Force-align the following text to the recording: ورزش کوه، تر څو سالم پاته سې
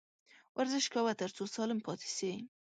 ورزش 0.57 0.85
کوه، 0.93 1.13
تر 1.21 1.29
څو 1.35 1.43
سالم 1.55 1.79
پاته 1.85 2.07
سې 2.17 2.31